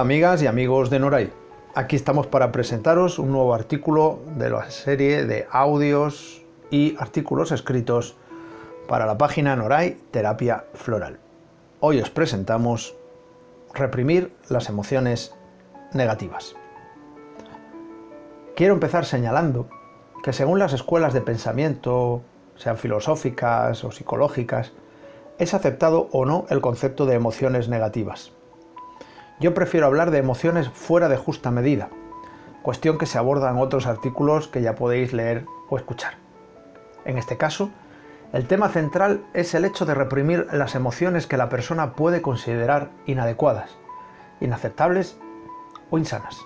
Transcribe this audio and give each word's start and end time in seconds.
Amigas 0.00 0.42
y 0.42 0.46
amigos 0.46 0.90
de 0.90 0.98
Noray. 0.98 1.32
Aquí 1.74 1.96
estamos 1.96 2.26
para 2.26 2.52
presentaros 2.52 3.18
un 3.18 3.32
nuevo 3.32 3.54
artículo 3.54 4.20
de 4.36 4.50
la 4.50 4.70
serie 4.70 5.24
de 5.24 5.46
audios 5.50 6.44
y 6.70 6.94
artículos 6.98 7.50
escritos 7.50 8.14
para 8.88 9.06
la 9.06 9.16
página 9.16 9.56
Noray 9.56 9.98
Terapia 10.10 10.66
Floral. 10.74 11.18
Hoy 11.80 11.98
os 11.98 12.10
presentamos 12.10 12.94
reprimir 13.72 14.34
las 14.50 14.68
emociones 14.68 15.34
negativas. 15.94 16.54
Quiero 18.54 18.74
empezar 18.74 19.06
señalando 19.06 19.66
que 20.22 20.34
según 20.34 20.58
las 20.58 20.74
escuelas 20.74 21.14
de 21.14 21.22
pensamiento, 21.22 22.20
sean 22.56 22.76
filosóficas 22.76 23.82
o 23.82 23.90
psicológicas, 23.90 24.72
es 25.38 25.54
aceptado 25.54 26.10
o 26.12 26.26
no 26.26 26.44
el 26.50 26.60
concepto 26.60 27.06
de 27.06 27.14
emociones 27.14 27.70
negativas. 27.70 28.32
Yo 29.38 29.52
prefiero 29.52 29.86
hablar 29.86 30.10
de 30.10 30.18
emociones 30.18 30.70
fuera 30.70 31.10
de 31.10 31.18
justa 31.18 31.50
medida, 31.50 31.90
cuestión 32.62 32.96
que 32.96 33.04
se 33.04 33.18
aborda 33.18 33.50
en 33.50 33.58
otros 33.58 33.86
artículos 33.86 34.48
que 34.48 34.62
ya 34.62 34.74
podéis 34.74 35.12
leer 35.12 35.44
o 35.68 35.76
escuchar. 35.76 36.14
En 37.04 37.18
este 37.18 37.36
caso, 37.36 37.68
el 38.32 38.46
tema 38.46 38.70
central 38.70 39.26
es 39.34 39.54
el 39.54 39.66
hecho 39.66 39.84
de 39.84 39.94
reprimir 39.94 40.46
las 40.52 40.74
emociones 40.74 41.26
que 41.26 41.36
la 41.36 41.50
persona 41.50 41.92
puede 41.92 42.22
considerar 42.22 42.92
inadecuadas, 43.04 43.76
inaceptables 44.40 45.18
o 45.90 45.98
insanas. 45.98 46.38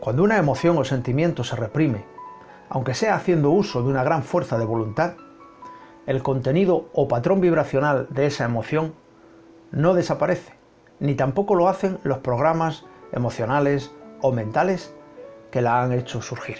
Cuando 0.00 0.24
una 0.24 0.38
emoción 0.38 0.76
o 0.76 0.84
sentimiento 0.84 1.44
se 1.44 1.54
reprime, 1.54 2.04
aunque 2.68 2.94
sea 2.94 3.14
haciendo 3.14 3.50
uso 3.50 3.80
de 3.80 3.90
una 3.90 4.02
gran 4.02 4.24
fuerza 4.24 4.58
de 4.58 4.64
voluntad, 4.64 5.14
el 6.06 6.20
contenido 6.24 6.88
o 6.92 7.06
patrón 7.06 7.40
vibracional 7.40 8.08
de 8.10 8.26
esa 8.26 8.44
emoción 8.44 8.94
no 9.70 9.94
desaparece, 9.94 10.61
ni 11.02 11.16
tampoco 11.16 11.56
lo 11.56 11.68
hacen 11.68 11.98
los 12.04 12.18
programas 12.18 12.86
emocionales 13.10 13.92
o 14.20 14.30
mentales 14.30 14.94
que 15.50 15.60
la 15.60 15.82
han 15.82 15.92
hecho 15.92 16.22
surgir. 16.22 16.58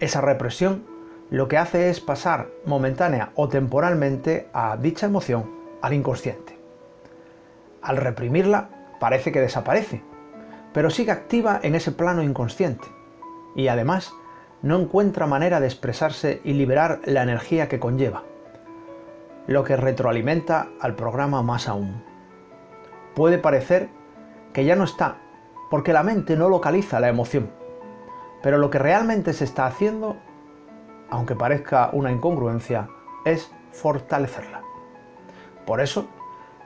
Esa 0.00 0.22
represión 0.22 0.86
lo 1.28 1.46
que 1.46 1.58
hace 1.58 1.90
es 1.90 2.00
pasar 2.00 2.48
momentánea 2.64 3.32
o 3.34 3.48
temporalmente 3.48 4.48
a 4.54 4.78
dicha 4.78 5.06
emoción 5.06 5.50
al 5.82 5.92
inconsciente. 5.92 6.58
Al 7.82 7.98
reprimirla 7.98 8.70
parece 8.98 9.30
que 9.30 9.42
desaparece, 9.42 10.02
pero 10.72 10.88
sigue 10.88 11.12
activa 11.12 11.60
en 11.62 11.74
ese 11.74 11.92
plano 11.92 12.22
inconsciente 12.22 12.88
y 13.54 13.68
además 13.68 14.10
no 14.62 14.80
encuentra 14.80 15.26
manera 15.26 15.60
de 15.60 15.66
expresarse 15.66 16.40
y 16.44 16.54
liberar 16.54 17.00
la 17.04 17.24
energía 17.24 17.68
que 17.68 17.78
conlleva, 17.78 18.24
lo 19.46 19.64
que 19.64 19.76
retroalimenta 19.76 20.68
al 20.80 20.94
programa 20.94 21.42
más 21.42 21.68
aún. 21.68 22.07
Puede 23.18 23.38
parecer 23.38 23.88
que 24.52 24.64
ya 24.64 24.76
no 24.76 24.84
está, 24.84 25.16
porque 25.70 25.92
la 25.92 26.04
mente 26.04 26.36
no 26.36 26.48
localiza 26.48 27.00
la 27.00 27.08
emoción, 27.08 27.50
pero 28.44 28.58
lo 28.58 28.70
que 28.70 28.78
realmente 28.78 29.32
se 29.32 29.42
está 29.42 29.66
haciendo, 29.66 30.16
aunque 31.10 31.34
parezca 31.34 31.90
una 31.92 32.12
incongruencia, 32.12 32.88
es 33.24 33.50
fortalecerla. 33.72 34.62
Por 35.66 35.80
eso, 35.80 36.06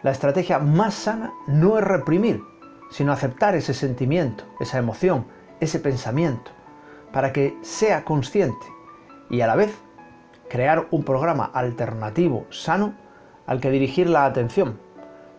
la 0.03 0.11
estrategia 0.11 0.59
más 0.59 0.93
sana 0.93 1.33
no 1.47 1.79
es 1.79 1.85
reprimir, 1.85 2.43
sino 2.91 3.13
aceptar 3.13 3.55
ese 3.55 3.73
sentimiento, 3.73 4.45
esa 4.61 4.77
emoción, 4.77 5.25
ese 5.59 5.79
pensamiento, 5.79 6.51
para 7.15 7.33
que 7.33 7.57
sea 7.63 8.05
consciente 8.05 8.67
y 9.31 9.41
a 9.41 9.47
la 9.47 9.57
vez 9.57 9.75
crear 10.51 10.87
un 10.91 11.03
programa 11.03 11.47
alternativo 11.47 12.45
sano 12.51 12.93
al 13.47 13.59
que 13.59 13.71
dirigir 13.71 14.11
la 14.11 14.27
atención, 14.27 14.92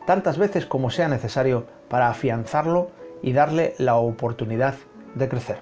tantas 0.05 0.37
veces 0.37 0.65
como 0.65 0.89
sea 0.89 1.07
necesario 1.07 1.65
para 1.89 2.09
afianzarlo 2.09 2.89
y 3.21 3.33
darle 3.33 3.73
la 3.77 3.95
oportunidad 3.95 4.75
de 5.15 5.29
crecer. 5.29 5.57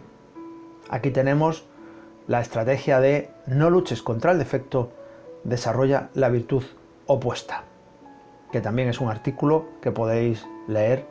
Aquí 0.90 1.12
tenemos 1.12 1.66
la 2.28 2.42
estrategia 2.42 3.00
de 3.00 3.30
no 3.48 3.70
luches 3.70 4.02
contra 4.02 4.32
el 4.32 4.40
defecto, 4.40 4.92
desarrolla 5.44 6.10
la 6.14 6.30
virtud 6.30 6.64
opuesta, 7.08 7.64
que 8.52 8.62
también 8.62 8.90
es 8.90 9.00
un 9.00 9.10
artículo 9.10 9.66
que 9.82 9.92
podéis 9.92 10.46
leer 10.68 11.06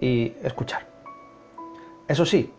y 0.00 0.34
escuchar. 0.42 0.86
Eso 2.06 2.24
sí, 2.24 2.52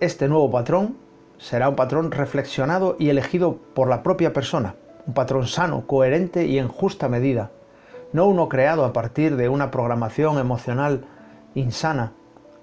este 0.00 0.28
nuevo 0.28 0.50
patrón 0.50 0.96
será 1.38 1.68
un 1.68 1.76
patrón 1.76 2.10
reflexionado 2.10 2.96
y 2.98 3.10
elegido 3.10 3.56
por 3.74 3.88
la 3.88 4.02
propia 4.02 4.32
persona, 4.32 4.74
un 5.06 5.14
patrón 5.14 5.46
sano, 5.46 5.86
coherente 5.86 6.46
y 6.46 6.58
en 6.58 6.68
justa 6.68 7.08
medida, 7.08 7.50
no 8.12 8.26
uno 8.26 8.48
creado 8.48 8.84
a 8.84 8.92
partir 8.92 9.36
de 9.36 9.48
una 9.48 9.70
programación 9.70 10.38
emocional 10.38 11.04
insana 11.54 12.12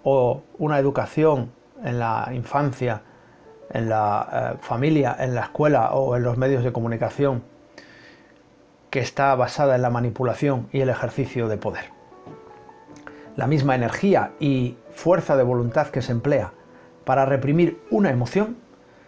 o 0.04 0.44
una 0.58 0.80
educación 0.80 1.52
en 1.84 2.00
la 2.00 2.30
infancia, 2.34 3.02
en 3.72 3.90
la 3.90 4.54
eh, 4.54 4.58
familia, 4.62 5.16
en 5.20 5.36
la 5.36 5.42
escuela 5.42 5.92
o 5.94 6.16
en 6.16 6.24
los 6.24 6.38
medios 6.38 6.64
de 6.64 6.72
comunicación 6.72 7.44
que 8.90 9.00
está 9.00 9.36
basada 9.36 9.76
en 9.76 9.82
la 9.82 9.90
manipulación 9.90 10.68
y 10.72 10.82
el 10.82 10.90
ejercicio 10.90 11.48
de 11.48 11.58
poder 11.58 12.00
la 13.40 13.48
misma 13.48 13.74
energía 13.74 14.34
y 14.42 14.76
fuerza 14.92 15.38
de 15.38 15.44
voluntad 15.44 15.88
que 15.88 16.02
se 16.02 16.12
emplea 16.12 16.52
para 17.06 17.26
reprimir 17.26 17.82
una 17.90 18.10
emoción, 18.12 18.58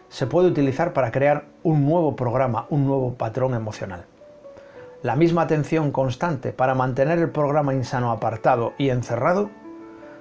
se 0.08 0.26
puede 0.26 0.48
utilizar 0.48 0.94
para 0.94 1.12
crear 1.12 1.48
un 1.64 1.86
nuevo 1.86 2.16
programa, 2.16 2.66
un 2.70 2.88
nuevo 2.88 3.16
patrón 3.16 3.56
emocional. 3.56 4.06
La 5.04 5.16
misma 5.16 5.42
atención 5.42 5.92
constante 5.92 6.54
para 6.54 6.76
mantener 6.76 7.18
el 7.18 7.32
programa 7.32 7.74
insano 7.74 8.12
apartado 8.12 8.74
y 8.78 8.90
encerrado 8.90 9.50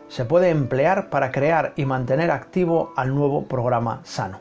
se 0.08 0.24
puede 0.24 0.48
emplear 0.48 1.10
para 1.10 1.32
crear 1.32 1.74
y 1.76 1.84
mantener 1.84 2.30
activo 2.30 2.94
al 2.96 3.14
nuevo 3.14 3.44
programa 3.44 4.00
sano. 4.04 4.40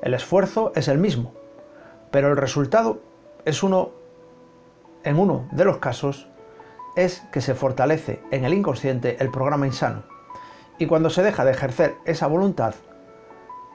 El 0.00 0.14
esfuerzo 0.14 0.70
es 0.76 0.86
el 0.86 0.98
mismo, 0.98 1.32
pero 2.12 2.28
el 2.28 2.36
resultado 2.36 3.00
es 3.44 3.64
uno, 3.64 3.90
en 5.02 5.18
uno 5.18 5.48
de 5.50 5.64
los 5.64 5.78
casos, 5.78 6.28
es 6.94 7.22
que 7.32 7.40
se 7.40 7.56
fortalece 7.56 8.22
en 8.30 8.44
el 8.44 8.54
inconsciente 8.54 9.16
el 9.18 9.32
programa 9.32 9.66
insano 9.66 10.04
y 10.78 10.86
cuando 10.86 11.10
se 11.10 11.24
deja 11.24 11.44
de 11.44 11.50
ejercer 11.50 11.96
esa 12.04 12.28
voluntad 12.28 12.74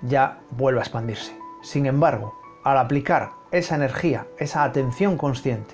ya 0.02 0.40
vuelve 0.52 0.80
a 0.80 0.84
expandirse. 0.84 1.38
Sin 1.62 1.88
embargo, 1.88 2.40
al 2.72 2.78
aplicar 2.80 3.32
esa 3.52 3.76
energía, 3.76 4.28
esa 4.38 4.66
atención 4.66 5.18
consciente 5.18 5.74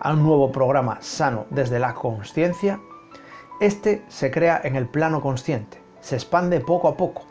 a 0.00 0.12
un 0.12 0.24
nuevo 0.24 0.50
programa 0.50 0.98
sano 1.00 1.46
desde 1.50 1.78
la 1.78 1.94
conciencia, 1.94 2.80
este 3.60 4.02
se 4.08 4.32
crea 4.32 4.60
en 4.64 4.74
el 4.74 4.88
plano 4.88 5.20
consciente, 5.20 5.80
se 6.00 6.16
expande 6.16 6.58
poco 6.58 6.88
a 6.88 6.96
poco, 6.96 7.22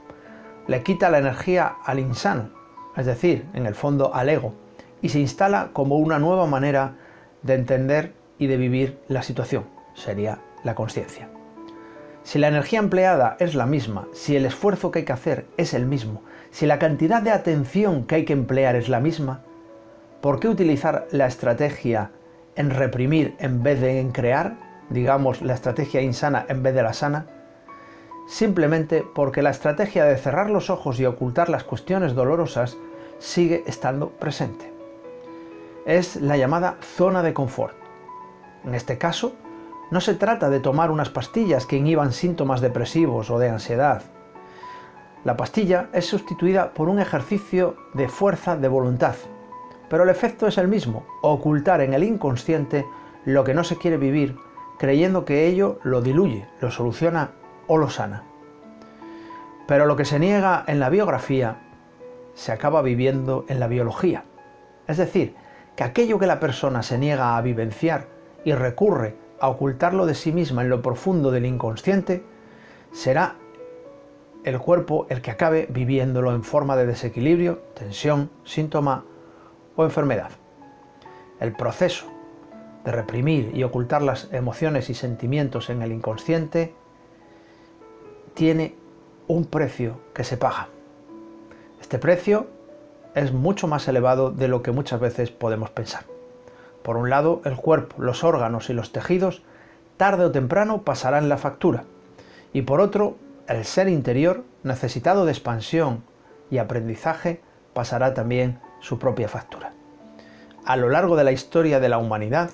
le 0.68 0.82
quita 0.82 1.10
la 1.10 1.18
energía 1.18 1.76
al 1.84 2.00
insano, 2.00 2.52
es 2.96 3.06
decir, 3.06 3.46
en 3.54 3.66
el 3.66 3.76
fondo 3.76 4.16
al 4.16 4.30
ego, 4.30 4.54
y 5.02 5.10
se 5.10 5.20
instala 5.20 5.72
como 5.74 5.98
una 5.98 6.18
nueva 6.18 6.46
manera 6.46 6.96
de 7.42 7.56
entender 7.56 8.14
y 8.38 8.48
de 8.48 8.56
vivir 8.56 8.98
la 9.10 9.24
situación. 9.24 9.66
Sería 9.94 10.40
la 10.64 10.74
conciencia. 10.74 11.41
Si 12.24 12.38
la 12.38 12.48
energía 12.48 12.80
empleada 12.80 13.36
es 13.40 13.56
la 13.56 13.66
misma, 13.66 14.08
si 14.14 14.36
el 14.36 14.46
esfuerzo 14.46 14.92
que 14.92 15.00
hay 15.00 15.06
que 15.06 15.14
hacer 15.14 15.46
es 15.58 15.74
el 15.74 15.86
mismo, 15.86 16.22
si 16.52 16.66
la 16.66 16.78
cantidad 16.78 17.22
de 17.22 17.32
atención 17.32 18.06
que 18.06 18.16
hay 18.16 18.26
que 18.26 18.34
emplear 18.34 18.76
es 18.76 18.90
la 18.90 19.00
misma, 19.00 19.42
¿por 20.22 20.40
qué 20.40 20.48
utilizar 20.48 21.08
la 21.12 21.26
estrategia 21.26 22.12
en 22.56 22.70
reprimir 22.70 23.36
en 23.40 23.64
vez 23.64 23.82
de 23.82 24.00
en 24.00 24.12
crear? 24.12 24.56
Digamos, 24.90 25.42
la 25.42 25.54
estrategia 25.54 26.02
insana 26.02 26.46
en 26.48 26.62
vez 26.62 26.76
de 26.76 26.84
la 26.84 26.94
sana. 26.94 27.26
Simplemente 28.28 29.04
porque 29.16 29.42
la 29.42 29.50
estrategia 29.50 30.06
de 30.06 30.18
cerrar 30.18 30.50
los 30.50 30.70
ojos 30.70 31.00
y 31.00 31.06
ocultar 31.06 31.50
las 31.50 31.64
cuestiones 31.64 32.14
dolorosas 32.14 32.78
sigue 33.18 33.64
estando 33.66 34.10
presente. 34.10 34.72
Es 35.86 36.18
la 36.18 36.38
llamada 36.38 36.78
zona 36.82 37.24
de 37.24 37.34
confort. 37.34 37.76
En 38.64 38.76
este 38.76 38.98
caso, 39.00 39.34
no 39.92 40.02
se 40.02 40.16
trata 40.16 40.50
de 40.50 40.62
tomar 40.62 40.90
unas 40.90 41.10
pastillas 41.10 41.66
que 41.66 41.76
inhiban 41.76 42.14
síntomas 42.14 42.62
depresivos 42.62 43.30
o 43.30 43.38
de 43.38 43.50
ansiedad. 43.50 44.02
La 45.24 45.38
pastilla 45.38 45.90
es 45.94 46.08
sustituida 46.08 46.74
por 46.74 46.90
un 46.90 47.00
ejercicio 47.00 47.76
de 47.94 48.08
fuerza 48.08 48.56
de 48.56 48.70
voluntad, 48.70 49.16
pero 49.90 50.04
el 50.04 50.10
efecto 50.10 50.48
es 50.48 50.58
el 50.58 50.70
mismo, 50.70 51.06
ocultar 51.22 51.82
en 51.82 51.94
el 51.94 52.04
inconsciente 52.04 52.86
lo 53.26 53.44
que 53.44 53.54
no 53.54 53.64
se 53.64 53.76
quiere 53.76 53.98
vivir, 53.98 54.38
creyendo 54.80 55.26
que 55.26 55.46
ello 55.46 55.80
lo 55.84 56.02
diluye, 56.02 56.48
lo 56.62 56.72
soluciona 56.72 57.32
o 57.68 57.78
lo 57.78 57.90
sana. 57.90 58.24
Pero 59.68 59.86
lo 59.86 59.96
que 59.96 60.06
se 60.06 60.20
niega 60.20 60.64
en 60.68 60.80
la 60.80 60.90
biografía 60.90 61.58
se 62.34 62.52
acaba 62.52 62.82
viviendo 62.82 63.46
en 63.50 63.60
la 63.60 63.68
biología. 63.68 64.24
Es 64.88 64.98
decir, 64.98 65.36
que 65.76 65.84
aquello 65.84 66.18
que 66.18 66.28
la 66.28 66.40
persona 66.40 66.82
se 66.82 66.98
niega 66.98 67.38
a 67.38 67.42
vivenciar 67.42 68.08
y 68.44 68.54
recurre 68.54 69.16
a 69.42 69.50
ocultarlo 69.50 70.06
de 70.06 70.16
sí 70.16 70.32
misma 70.32 70.62
en 70.62 70.70
lo 70.70 70.82
profundo 70.82 71.32
del 71.32 71.46
inconsciente, 71.46 72.24
será 72.94 73.36
el 74.44 74.60
cuerpo 74.60 75.08
el 75.10 75.22
que 75.22 75.32
acabe 75.32 75.68
viviéndolo 75.70 76.34
en 76.34 76.44
forma 76.44 76.78
de 76.78 76.86
desequilibrio, 76.86 77.60
tensión, 77.74 78.30
síntoma 78.44 79.04
o 79.76 79.84
enfermedad. 79.84 80.32
El 81.40 81.54
proceso 81.54 82.06
de 82.86 82.92
reprimir 82.92 83.52
y 83.56 83.64
ocultar 83.64 84.02
las 84.02 84.30
emociones 84.32 84.90
y 84.90 84.94
sentimientos 84.94 85.70
en 85.70 85.82
el 85.82 85.92
inconsciente, 85.92 86.74
tiene 88.34 88.76
un 89.28 89.46
precio 89.46 90.00
que 90.14 90.24
se 90.24 90.38
paga. 90.38 90.70
Este 91.80 92.00
precio 92.00 92.48
es 93.14 93.34
mucho 93.34 93.68
más 93.68 93.88
elevado 93.88 94.32
de 94.32 94.48
lo 94.48 94.64
que 94.64 94.72
muchas 94.72 95.00
veces 95.00 95.32
podemos 95.32 95.70
pensar. 95.70 96.06
Por 96.84 96.98
un 96.98 97.10
lado, 97.10 97.42
el 97.46 97.56
cuerpo, 97.56 98.02
los 98.02 98.24
órganos 98.24 98.70
y 98.70 98.74
los 98.74 98.92
tejidos 98.92 99.44
tarde 99.98 100.26
o 100.26 100.32
temprano 100.32 100.82
pasarán 100.82 101.30
la 101.30 101.38
factura. 101.38 101.84
Y 102.54 102.64
por 102.64 102.82
otro, 102.82 103.18
el 103.48 103.66
ser 103.66 103.88
interior, 103.88 104.44
necesitado 104.64 105.26
de 105.26 105.32
expansión 105.32 106.04
y 106.50 106.58
aprendizaje, 106.58 107.42
pasará 107.74 108.14
también 108.14 108.60
su 108.80 108.98
propia 108.98 109.28
factura. 109.28 109.74
A 110.66 110.76
lo 110.76 110.90
largo 110.90 111.16
de 111.16 111.24
la 111.24 111.32
historia 111.32 111.80
de 111.80 111.90
la 111.90 111.98
humanidad, 111.98 112.52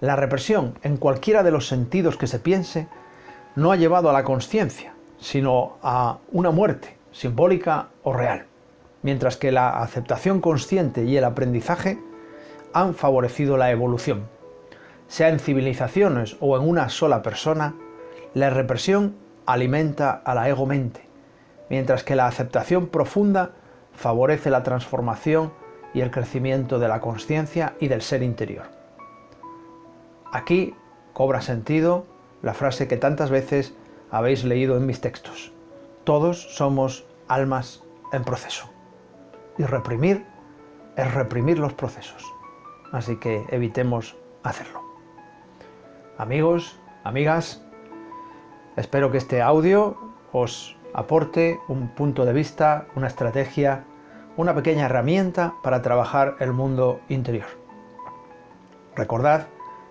la 0.00 0.16
represión, 0.16 0.78
en 0.82 0.96
cualquiera 0.96 1.42
de 1.42 1.50
los 1.50 1.66
sentidos 1.66 2.16
que 2.16 2.26
se 2.26 2.38
piense, 2.38 2.88
no 3.56 3.72
ha 3.72 3.76
llevado 3.76 4.10
a 4.10 4.12
la 4.12 4.24
conciencia, 4.24 4.94
sino 5.18 5.78
a 5.82 6.18
una 6.32 6.50
muerte, 6.50 6.96
simbólica 7.12 7.88
o 8.02 8.12
real, 8.12 8.46
mientras 9.02 9.36
que 9.36 9.52
la 9.52 9.80
aceptación 9.80 10.40
consciente 10.40 11.04
y 11.04 11.16
el 11.16 11.24
aprendizaje 11.24 11.98
han 12.74 12.94
favorecido 12.94 13.56
la 13.56 13.70
evolución. 13.70 14.28
Sea 15.06 15.28
en 15.28 15.38
civilizaciones 15.38 16.36
o 16.40 16.56
en 16.58 16.68
una 16.68 16.88
sola 16.88 17.22
persona, 17.22 17.74
la 18.34 18.50
represión 18.50 19.16
alimenta 19.46 20.10
a 20.10 20.34
la 20.34 20.48
ego-mente, 20.48 21.08
mientras 21.70 22.02
que 22.02 22.16
la 22.16 22.26
aceptación 22.26 22.88
profunda 22.88 23.52
favorece 23.92 24.50
la 24.50 24.64
transformación 24.64 25.52
y 25.94 26.00
el 26.00 26.10
crecimiento 26.10 26.80
de 26.80 26.88
la 26.88 27.00
conciencia 27.00 27.74
y 27.78 27.86
del 27.88 28.02
ser 28.02 28.22
interior. 28.22 28.64
Aquí 30.32 30.74
cobra 31.12 31.40
sentido 31.40 32.06
la 32.42 32.54
frase 32.54 32.88
que 32.88 32.96
tantas 32.96 33.30
veces 33.30 33.72
habéis 34.10 34.42
leído 34.44 34.76
en 34.76 34.84
mis 34.84 35.00
textos. 35.00 35.52
Todos 36.02 36.56
somos 36.56 37.06
almas 37.28 37.84
en 38.12 38.24
proceso. 38.24 38.68
Y 39.58 39.62
reprimir 39.62 40.26
es 40.96 41.14
reprimir 41.14 41.60
los 41.60 41.72
procesos. 41.72 42.24
Así 42.94 43.16
que 43.16 43.44
evitemos 43.50 44.16
hacerlo. 44.44 44.80
Amigos, 46.16 46.78
amigas, 47.02 47.60
espero 48.76 49.10
que 49.10 49.18
este 49.18 49.42
audio 49.42 49.96
os 50.30 50.76
aporte 50.92 51.58
un 51.66 51.88
punto 51.88 52.24
de 52.24 52.32
vista, 52.32 52.86
una 52.94 53.08
estrategia, 53.08 53.82
una 54.36 54.54
pequeña 54.54 54.86
herramienta 54.86 55.54
para 55.64 55.82
trabajar 55.82 56.36
el 56.38 56.52
mundo 56.52 57.00
interior. 57.08 57.48
Recordad 58.94 59.48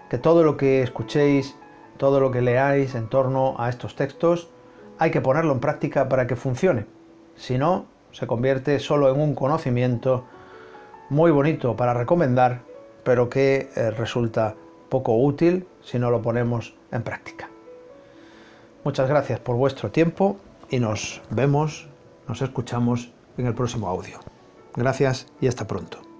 que 0.09 0.17
todo 0.17 0.45
lo 0.45 0.55
que 0.55 0.81
escuchéis, 0.81 1.57
todo 1.97 2.21
lo 2.21 2.31
que 2.31 2.41
leáis 2.41 2.95
en 2.95 3.09
torno 3.09 3.55
a 3.57 3.67
estos 3.67 3.97
textos, 3.97 4.49
hay 4.97 5.11
que 5.11 5.19
ponerlo 5.19 5.51
en 5.51 5.59
práctica 5.59 6.07
para 6.07 6.25
que 6.25 6.37
funcione. 6.37 6.85
Si 7.35 7.57
no, 7.57 7.85
se 8.13 8.27
convierte 8.27 8.79
solo 8.79 9.13
en 9.13 9.19
un 9.19 9.35
conocimiento 9.35 10.23
muy 11.09 11.31
bonito 11.31 11.75
para 11.75 11.93
recomendar, 11.93 12.61
pero 13.03 13.29
que 13.29 13.69
eh, 13.75 13.91
resulta 13.91 14.55
poco 14.89 15.17
útil 15.17 15.67
si 15.81 15.99
no 15.99 16.11
lo 16.11 16.21
ponemos 16.21 16.75
en 16.91 17.03
práctica. 17.03 17.49
Muchas 18.83 19.09
gracias 19.09 19.39
por 19.39 19.55
vuestro 19.55 19.91
tiempo 19.91 20.37
y 20.69 20.79
nos 20.79 21.21
vemos, 21.29 21.87
nos 22.27 22.41
escuchamos 22.41 23.11
en 23.37 23.47
el 23.47 23.53
próximo 23.53 23.87
audio. 23.87 24.19
Gracias 24.75 25.27
y 25.39 25.47
hasta 25.47 25.67
pronto. 25.67 26.12